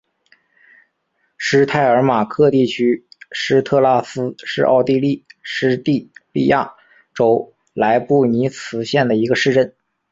[1.37, 6.73] 施泰尔马克地区施特拉斯是奥地利施蒂利亚
[7.13, 9.75] 州莱布尼茨县的一个市镇。